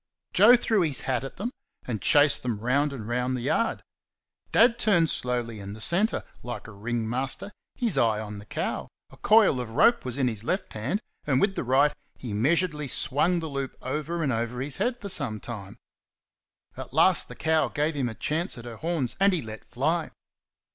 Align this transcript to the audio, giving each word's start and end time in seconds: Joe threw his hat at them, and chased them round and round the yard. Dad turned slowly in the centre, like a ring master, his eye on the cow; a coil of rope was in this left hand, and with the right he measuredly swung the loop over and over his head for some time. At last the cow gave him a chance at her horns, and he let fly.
Joe 0.33 0.55
threw 0.55 0.81
his 0.81 1.01
hat 1.01 1.23
at 1.23 1.37
them, 1.37 1.51
and 1.85 2.01
chased 2.01 2.41
them 2.41 2.57
round 2.59 2.91
and 2.91 3.07
round 3.07 3.37
the 3.37 3.41
yard. 3.41 3.83
Dad 4.51 4.79
turned 4.79 5.11
slowly 5.11 5.59
in 5.59 5.73
the 5.73 5.79
centre, 5.79 6.23
like 6.41 6.65
a 6.67 6.71
ring 6.71 7.07
master, 7.07 7.51
his 7.75 7.99
eye 7.99 8.19
on 8.19 8.39
the 8.39 8.47
cow; 8.47 8.87
a 9.11 9.17
coil 9.17 9.59
of 9.61 9.69
rope 9.69 10.03
was 10.03 10.17
in 10.17 10.25
this 10.25 10.43
left 10.43 10.73
hand, 10.73 11.01
and 11.27 11.39
with 11.39 11.53
the 11.53 11.63
right 11.63 11.93
he 12.17 12.33
measuredly 12.33 12.87
swung 12.87 13.41
the 13.41 13.47
loop 13.47 13.75
over 13.79 14.23
and 14.23 14.33
over 14.33 14.59
his 14.59 14.77
head 14.77 14.99
for 14.99 15.07
some 15.09 15.39
time. 15.39 15.77
At 16.75 16.93
last 16.93 17.27
the 17.27 17.35
cow 17.35 17.67
gave 17.67 17.93
him 17.93 18.09
a 18.09 18.15
chance 18.15 18.57
at 18.57 18.65
her 18.65 18.77
horns, 18.77 19.15
and 19.19 19.31
he 19.33 19.43
let 19.43 19.63
fly. 19.65 20.09